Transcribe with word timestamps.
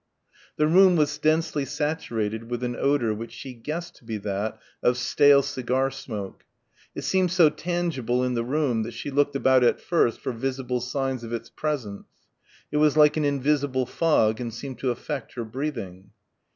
The 0.57 0.65
room 0.65 0.95
was 0.95 1.15
densely 1.19 1.63
saturated 1.63 2.49
with 2.49 2.63
an 2.63 2.75
odour 2.75 3.13
which 3.13 3.31
she 3.31 3.53
guessed 3.53 3.97
to 3.97 4.03
be 4.03 4.17
that 4.17 4.57
of 4.81 4.97
stale 4.97 5.43
cigar 5.43 5.91
smoke. 5.91 6.43
It 6.95 7.03
seemed 7.03 7.29
so 7.31 7.51
tangible 7.51 8.23
in 8.23 8.33
the 8.33 8.43
room 8.43 8.81
that 8.81 8.93
she 8.95 9.11
looked 9.11 9.35
about 9.35 9.63
at 9.63 9.79
first 9.79 10.19
for 10.19 10.31
visible 10.31 10.81
signs 10.81 11.23
of 11.23 11.31
its 11.33 11.51
presence. 11.51 12.07
It 12.71 12.77
was 12.77 12.97
like 12.97 13.15
an 13.15 13.25
invisible 13.25 13.85
dry 13.85 13.93
fog 13.93 14.41
and 14.41 14.51
seemed 14.51 14.79
to 14.79 14.89
affect 14.89 15.35
her 15.35 15.45
breathing. 15.45 16.09